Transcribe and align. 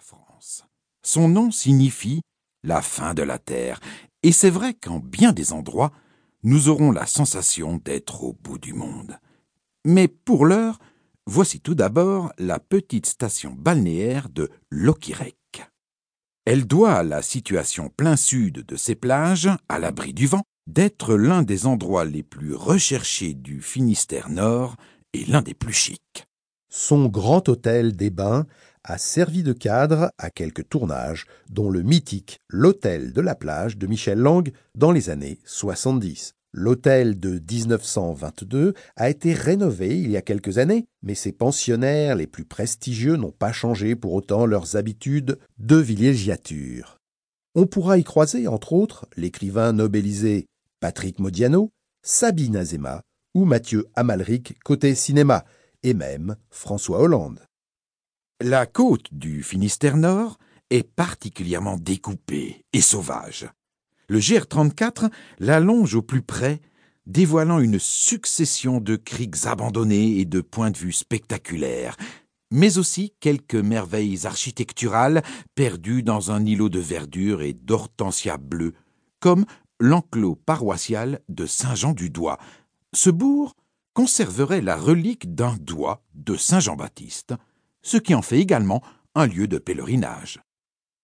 France. 0.00 0.64
Son 1.02 1.28
nom 1.28 1.50
signifie 1.50 2.22
la 2.62 2.82
fin 2.82 3.14
de 3.14 3.22
la 3.22 3.38
terre, 3.38 3.80
et 4.22 4.32
c'est 4.32 4.50
vrai 4.50 4.74
qu'en 4.74 4.98
bien 4.98 5.32
des 5.32 5.52
endroits, 5.52 5.92
nous 6.42 6.68
aurons 6.68 6.90
la 6.90 7.06
sensation 7.06 7.76
d'être 7.76 8.24
au 8.24 8.32
bout 8.32 8.58
du 8.58 8.72
monde. 8.72 9.18
Mais 9.84 10.08
pour 10.08 10.46
l'heure, 10.46 10.78
voici 11.26 11.60
tout 11.60 11.74
d'abord 11.74 12.32
la 12.38 12.58
petite 12.58 13.06
station 13.06 13.52
balnéaire 13.52 14.28
de 14.28 14.50
Lokirek. 14.70 15.36
Elle 16.46 16.66
doit 16.66 16.94
à 16.94 17.02
la 17.02 17.22
situation 17.22 17.90
plein 17.90 18.16
sud 18.16 18.64
de 18.66 18.76
ses 18.76 18.94
plages, 18.94 19.50
à 19.68 19.78
l'abri 19.78 20.14
du 20.14 20.26
vent, 20.26 20.42
d'être 20.66 21.14
l'un 21.14 21.42
des 21.42 21.66
endroits 21.66 22.04
les 22.04 22.22
plus 22.22 22.54
recherchés 22.54 23.34
du 23.34 23.60
Finistère 23.60 24.30
Nord 24.30 24.76
et 25.12 25.24
l'un 25.26 25.42
des 25.42 25.54
plus 25.54 25.72
chics. 25.72 26.26
Son 26.72 27.06
grand 27.06 27.48
hôtel 27.48 27.96
des 27.96 28.10
bains 28.10 28.46
a 28.84 28.96
servi 28.96 29.42
de 29.42 29.52
cadre 29.52 30.12
à 30.18 30.30
quelques 30.30 30.68
tournages, 30.68 31.26
dont 31.50 31.68
le 31.68 31.82
mythique 31.82 32.38
L'Hôtel 32.48 33.12
de 33.12 33.20
la 33.20 33.34
plage 33.34 33.76
de 33.76 33.88
Michel 33.88 34.20
Lang 34.20 34.52
dans 34.76 34.92
les 34.92 35.10
années 35.10 35.40
70. 35.44 36.34
L'hôtel 36.52 37.18
de 37.18 37.40
1922 37.50 38.74
a 38.94 39.10
été 39.10 39.34
rénové 39.34 39.98
il 39.98 40.12
y 40.12 40.16
a 40.16 40.22
quelques 40.22 40.58
années, 40.58 40.86
mais 41.02 41.16
ses 41.16 41.32
pensionnaires 41.32 42.14
les 42.14 42.28
plus 42.28 42.44
prestigieux 42.44 43.16
n'ont 43.16 43.32
pas 43.32 43.52
changé 43.52 43.96
pour 43.96 44.14
autant 44.14 44.46
leurs 44.46 44.76
habitudes 44.76 45.38
de 45.58 45.76
villégiature. 45.76 46.98
On 47.56 47.66
pourra 47.66 47.98
y 47.98 48.04
croiser, 48.04 48.46
entre 48.46 48.74
autres, 48.74 49.06
l'écrivain 49.16 49.72
nobelisé 49.72 50.46
Patrick 50.78 51.18
Modiano, 51.18 51.70
Sabine 52.02 52.56
Azema 52.56 53.02
ou 53.34 53.44
Mathieu 53.44 53.86
Amalric 53.94 54.56
côté 54.64 54.94
cinéma, 54.94 55.44
et 55.82 55.94
même 55.94 56.36
François 56.50 57.00
Hollande. 57.00 57.40
La 58.40 58.66
côte 58.66 59.12
du 59.12 59.42
Finistère 59.42 59.96
Nord 59.96 60.38
est 60.70 60.82
particulièrement 60.82 61.76
découpée 61.76 62.64
et 62.72 62.80
sauvage. 62.80 63.48
Le 64.08 64.18
GR34 64.18 65.10
l'allonge 65.38 65.94
au 65.94 66.02
plus 66.02 66.22
près, 66.22 66.60
dévoilant 67.06 67.60
une 67.60 67.78
succession 67.78 68.80
de 68.80 68.96
criques 68.96 69.46
abandonnés 69.46 70.18
et 70.18 70.24
de 70.24 70.40
points 70.40 70.70
de 70.70 70.78
vue 70.78 70.92
spectaculaires, 70.92 71.96
mais 72.50 72.78
aussi 72.78 73.12
quelques 73.20 73.54
merveilles 73.54 74.26
architecturales 74.26 75.22
perdues 75.54 76.02
dans 76.02 76.30
un 76.30 76.44
îlot 76.44 76.68
de 76.68 76.80
verdure 76.80 77.42
et 77.42 77.52
d'hortensia 77.52 78.36
bleue, 78.36 78.74
comme 79.20 79.44
l'enclos 79.78 80.34
paroissial 80.34 81.20
de 81.28 81.46
Saint-Jean-du-Doigt. 81.46 82.38
Ce 82.92 83.10
bourg 83.10 83.54
conserverait 84.00 84.62
la 84.62 84.76
relique 84.76 85.34
d'un 85.34 85.58
doigt 85.60 86.02
de 86.14 86.34
Saint 86.34 86.58
Jean-Baptiste, 86.58 87.34
ce 87.82 87.98
qui 87.98 88.14
en 88.14 88.22
fait 88.22 88.38
également 88.38 88.82
un 89.14 89.26
lieu 89.26 89.46
de 89.46 89.58
pèlerinage. 89.58 90.40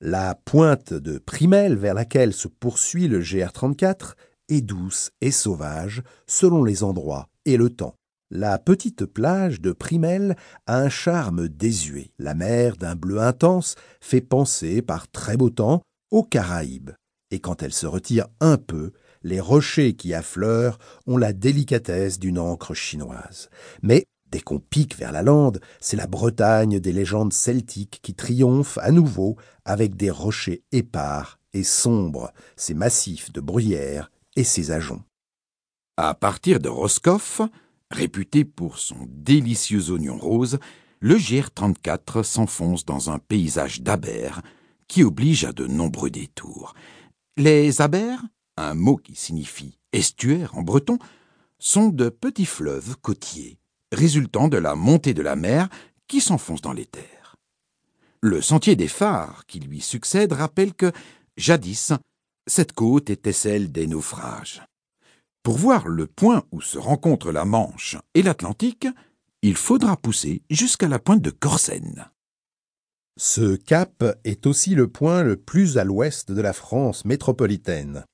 La 0.00 0.36
pointe 0.36 0.92
de 0.92 1.18
Primel 1.18 1.74
vers 1.74 1.94
laquelle 1.94 2.32
se 2.32 2.46
poursuit 2.46 3.08
le 3.08 3.20
GR34 3.20 4.12
est 4.48 4.60
douce 4.60 5.10
et 5.20 5.32
sauvage 5.32 6.04
selon 6.28 6.62
les 6.62 6.84
endroits 6.84 7.28
et 7.46 7.56
le 7.56 7.68
temps. 7.68 7.96
La 8.30 8.60
petite 8.60 9.06
plage 9.06 9.60
de 9.60 9.72
Primel 9.72 10.36
a 10.68 10.78
un 10.78 10.88
charme 10.88 11.48
désuet. 11.48 12.12
La 12.20 12.34
mer 12.34 12.76
d'un 12.76 12.94
bleu 12.94 13.18
intense 13.18 13.74
fait 14.00 14.20
penser 14.20 14.82
par 14.82 15.10
très 15.10 15.36
beau 15.36 15.50
temps 15.50 15.82
aux 16.12 16.22
Caraïbes. 16.22 16.92
Et 17.32 17.40
quand 17.40 17.64
elle 17.64 17.72
se 17.72 17.86
retire 17.86 18.28
un 18.38 18.56
peu, 18.56 18.92
les 19.24 19.40
rochers 19.40 19.94
qui 19.94 20.14
affleurent 20.14 20.78
ont 21.06 21.16
la 21.16 21.32
délicatesse 21.32 22.20
d'une 22.20 22.38
encre 22.38 22.74
chinoise. 22.74 23.50
Mais 23.82 24.06
Dès 24.34 24.40
qu'on 24.40 24.58
pique 24.58 24.96
vers 24.96 25.12
la 25.12 25.22
lande, 25.22 25.60
c'est 25.78 25.96
la 25.96 26.08
Bretagne 26.08 26.80
des 26.80 26.90
légendes 26.90 27.32
celtiques 27.32 28.00
qui 28.02 28.14
triomphe 28.14 28.78
à 28.78 28.90
nouveau 28.90 29.36
avec 29.64 29.94
des 29.94 30.10
rochers 30.10 30.64
épars 30.72 31.38
et 31.52 31.62
sombres, 31.62 32.32
ses 32.56 32.74
massifs 32.74 33.32
de 33.32 33.40
bruyères 33.40 34.10
et 34.34 34.42
ses 34.42 34.72
ajoncs. 34.72 35.04
À 35.96 36.14
partir 36.14 36.58
de 36.58 36.68
Roscoff, 36.68 37.42
réputé 37.92 38.44
pour 38.44 38.78
son 38.78 39.06
délicieux 39.08 39.92
oignon 39.92 40.18
rose, 40.18 40.58
le 40.98 41.16
GR34 41.16 42.24
s'enfonce 42.24 42.84
dans 42.84 43.10
un 43.10 43.20
paysage 43.20 43.82
d'abers 43.82 44.42
qui 44.88 45.04
oblige 45.04 45.44
à 45.44 45.52
de 45.52 45.68
nombreux 45.68 46.10
détours. 46.10 46.74
Les 47.36 47.80
abers, 47.80 48.24
un 48.56 48.74
mot 48.74 48.96
qui 48.96 49.14
signifie 49.14 49.78
estuaire 49.92 50.56
en 50.56 50.62
breton, 50.62 50.98
sont 51.58 51.88
de 51.88 52.08
petits 52.08 52.46
fleuves 52.46 52.96
côtiers 53.00 53.58
résultant 53.94 54.48
de 54.48 54.58
la 54.58 54.74
montée 54.74 55.14
de 55.14 55.22
la 55.22 55.36
mer 55.36 55.68
qui 56.08 56.20
s'enfonce 56.20 56.60
dans 56.60 56.72
les 56.72 56.86
terres. 56.86 57.36
Le 58.20 58.42
sentier 58.42 58.76
des 58.76 58.88
phares 58.88 59.46
qui 59.46 59.60
lui 59.60 59.80
succède 59.80 60.32
rappelle 60.32 60.74
que, 60.74 60.92
jadis, 61.36 61.92
cette 62.46 62.72
côte 62.72 63.10
était 63.10 63.32
celle 63.32 63.72
des 63.72 63.86
naufrages. 63.86 64.62
Pour 65.42 65.56
voir 65.56 65.88
le 65.88 66.06
point 66.06 66.44
où 66.52 66.60
se 66.60 66.78
rencontrent 66.78 67.32
la 67.32 67.44
Manche 67.44 67.96
et 68.14 68.22
l'Atlantique, 68.22 68.88
il 69.42 69.56
faudra 69.56 69.96
pousser 69.96 70.42
jusqu'à 70.50 70.88
la 70.88 70.98
pointe 70.98 71.20
de 71.20 71.30
Corsen. 71.30 72.06
Ce 73.16 73.56
cap 73.56 74.02
est 74.24 74.46
aussi 74.46 74.74
le 74.74 74.88
point 74.88 75.22
le 75.22 75.36
plus 75.36 75.78
à 75.78 75.84
l'ouest 75.84 76.32
de 76.32 76.40
la 76.40 76.52
France 76.52 77.04
métropolitaine. 77.04 78.04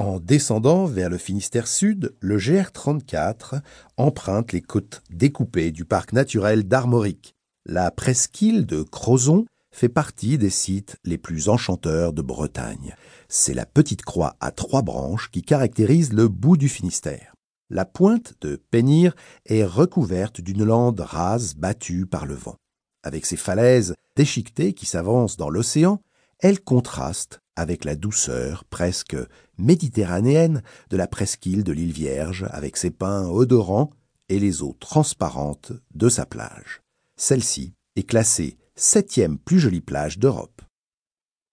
En 0.00 0.18
descendant 0.18 0.86
vers 0.86 1.10
le 1.10 1.18
Finistère 1.18 1.66
Sud, 1.66 2.16
le 2.20 2.38
GR34 2.38 3.60
emprunte 3.98 4.54
les 4.54 4.62
côtes 4.62 5.02
découpées 5.10 5.72
du 5.72 5.84
parc 5.84 6.14
naturel 6.14 6.66
d'Armorique. 6.66 7.34
La 7.66 7.90
presqu'île 7.90 8.64
de 8.64 8.82
Crozon 8.82 9.44
fait 9.70 9.90
partie 9.90 10.38
des 10.38 10.48
sites 10.48 10.96
les 11.04 11.18
plus 11.18 11.50
enchanteurs 11.50 12.14
de 12.14 12.22
Bretagne. 12.22 12.96
C'est 13.28 13.52
la 13.52 13.66
petite 13.66 14.00
croix 14.00 14.36
à 14.40 14.52
trois 14.52 14.80
branches 14.80 15.30
qui 15.30 15.42
caractérise 15.42 16.14
le 16.14 16.28
bout 16.28 16.56
du 16.56 16.70
Finistère. 16.70 17.34
La 17.68 17.84
pointe 17.84 18.32
de 18.40 18.56
Pénir 18.56 19.14
est 19.44 19.66
recouverte 19.66 20.40
d'une 20.40 20.64
lande 20.64 21.00
rase 21.00 21.56
battue 21.56 22.06
par 22.06 22.24
le 22.24 22.36
vent. 22.36 22.56
Avec 23.02 23.26
ses 23.26 23.36
falaises 23.36 23.94
déchiquetées 24.16 24.72
qui 24.72 24.86
s'avancent 24.86 25.36
dans 25.36 25.50
l'océan, 25.50 26.00
elle 26.38 26.62
contraste 26.62 27.40
avec 27.60 27.84
la 27.84 27.94
douceur 27.94 28.64
presque 28.64 29.16
méditerranéenne 29.60 30.62
de 30.90 30.96
la 30.96 31.06
presqu'île 31.06 31.64
de 31.64 31.72
l'île 31.72 31.92
Vierge, 31.92 32.46
avec 32.50 32.76
ses 32.76 32.90
pins 32.90 33.28
odorants 33.28 33.90
et 34.28 34.38
les 34.38 34.62
eaux 34.62 34.76
transparentes 34.80 35.72
de 35.94 36.08
sa 36.08 36.26
plage. 36.26 36.82
Celle-ci 37.16 37.74
est 37.96 38.04
classée 38.04 38.56
septième 38.74 39.38
plus 39.38 39.58
jolie 39.58 39.80
plage 39.80 40.18
d'Europe. 40.18 40.62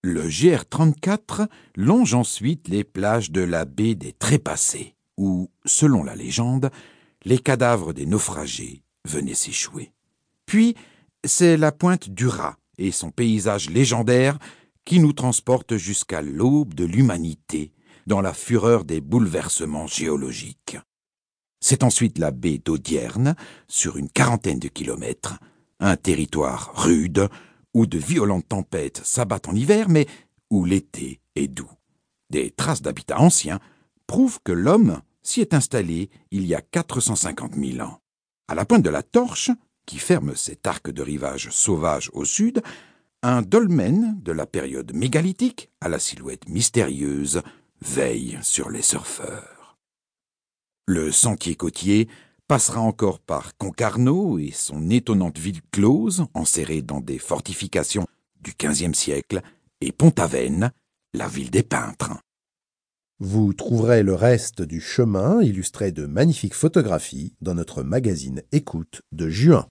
Le 0.03 0.28
GR34 0.29 1.47
longe 1.75 2.13
ensuite 2.13 2.69
les 2.69 2.84
plages 2.84 3.31
de 3.31 3.41
la 3.41 3.66
baie 3.66 3.95
des 3.95 4.13
Trépassés, 4.13 4.95
où, 5.18 5.50
selon 5.66 6.03
la 6.03 6.16
légende, 6.16 6.69
les 7.25 7.39
cadavres 7.39 7.94
des 7.94 8.06
naufragés 8.06 8.84
venaient 9.06 9.34
s'échouer. 9.34 9.91
Puis, 10.45 10.75
c'est 11.25 11.57
la 11.57 11.72
pointe 11.72 12.09
du 12.09 12.28
Rat 12.28 12.57
et 12.78 12.91
son 12.91 13.12
paysage 13.12 13.69
légendaire 13.69 14.38
qui 14.85 15.00
nous 15.00 15.13
transporte 15.13 15.75
jusqu'à 15.75 16.22
l'aube 16.22 16.74
de 16.74 16.85
l'humanité 16.85 17.74
dans 18.07 18.22
la 18.22 18.34
fureur 18.34 18.85
des 18.85 19.01
bouleversements 19.01 19.85
géologiques. 19.85 20.78
C'est 21.59 21.84
ensuite 21.84 22.18
la 22.18 22.31
baie 22.31 22.57
d'Audierne, 22.57 23.35
sur 23.68 23.97
une 23.97 24.09
quarantaine 24.09 24.59
de 24.59 24.69
kilomètres, 24.69 25.38
un 25.79 25.97
territoire 25.97 26.72
rude, 26.75 27.28
où 27.73 27.85
de 27.85 27.97
violentes 27.97 28.47
tempêtes 28.47 29.01
s'abattent 29.03 29.50
en 29.50 29.56
hiver, 29.56 29.90
mais 29.90 30.07
où 30.50 30.63
l'été 30.63 31.19
est 31.35 31.50
doux. 31.50 31.69
Des 32.29 32.50
traces 32.50 32.81
d'habitats 32.81 33.19
anciens 33.19 33.59
prouvent 34.07 34.39
que 34.44 34.53
l'homme 34.53 35.01
s'y 35.22 35.41
est 35.41 35.53
installé 35.53 36.09
il 36.31 36.45
y 36.45 36.56
a 36.56 36.62
450 36.62 37.56
000 37.56 37.85
ans. 37.85 38.00
À 38.47 38.56
la 38.56 38.66
pointe 38.66 38.84
de 38.84 38.89
la 38.89 39.03
Torche, 39.03 39.51
qui 39.85 40.00
ferme 40.00 40.35
cet 40.35 40.66
arc 40.66 40.89
de 40.89 41.01
rivage 41.01 41.50
sauvage 41.50 42.09
au 42.13 42.24
sud, 42.24 42.62
un 43.22 43.41
dolmen 43.41 44.18
de 44.22 44.31
la 44.31 44.45
période 44.45 44.94
mégalithique, 44.94 45.69
à 45.81 45.89
la 45.89 46.00
silhouette 46.00 46.48
mystérieuse, 46.48 47.42
veille 47.81 48.39
sur 48.41 48.69
les 48.69 48.81
surfeurs. 48.81 49.77
Le 50.88 51.12
sentier 51.12 51.56
côtier 51.56 52.07
passera 52.47 52.79
encore 52.79 53.19
par 53.19 53.57
Concarneau 53.57 54.39
et 54.39 54.51
son 54.51 54.89
étonnante 54.89 55.38
ville 55.38 55.62
close, 55.71 56.25
enserrée 56.33 56.81
dans 56.81 57.01
des 57.01 57.19
fortifications 57.19 58.07
du 58.41 58.53
XVe 58.57 58.94
siècle, 58.94 59.41
et 59.81 59.91
Pont-Aven, 59.91 60.71
la 61.13 61.27
ville 61.27 61.51
des 61.51 61.63
peintres. 61.63 62.12
Vous 63.19 63.51
trouverez 63.53 64.03
le 64.03 64.13
reste 64.13 64.62
du 64.62 64.79
chemin 64.79 65.41
illustré 65.41 65.91
de 65.91 66.06
magnifiques 66.06 66.53
photographies 66.53 67.35
dans 67.41 67.56
notre 67.56 67.83
magazine 67.83 68.44
Écoute 68.51 69.01
de 69.12 69.27
juin. 69.27 69.68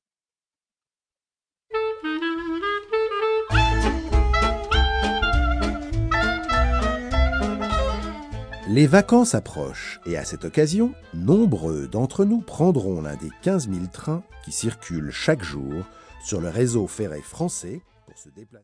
Les 8.77 8.87
vacances 8.87 9.35
approchent 9.35 10.01
et 10.05 10.19
à 10.19 10.27
cette 10.27 10.45
occasion, 10.45 10.93
nombreux 11.15 11.89
d'entre 11.89 12.27
nous 12.27 12.43
prendront 12.43 13.01
l'un 13.01 13.17
des 13.17 13.31
15 13.41 13.71
000 13.71 13.87
trains 13.91 14.23
qui 14.45 14.53
circulent 14.53 15.11
chaque 15.11 15.43
jour 15.43 15.87
sur 16.23 16.43
le 16.43 16.51
réseau 16.51 16.87
ferré 16.87 17.23
français 17.23 17.81
pour 18.05 18.19
se 18.19 18.29
déplacer. 18.29 18.51